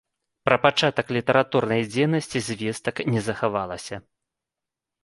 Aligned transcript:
Пра 0.47 0.55
пачатак 0.63 1.13
літаратурнай 1.17 1.85
дзейнасці 1.93 2.43
звестак 2.49 2.95
не 3.15 3.21
захавалася. 3.31 3.95